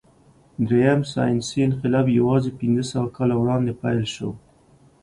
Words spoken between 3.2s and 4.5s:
وړاندې پیل شو.